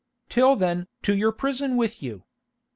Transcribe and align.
Till 0.29 0.55
then 0.55 0.87
to 1.03 1.15
your 1.15 1.31
prison 1.31 1.77
with 1.77 2.01
you. 2.01 2.23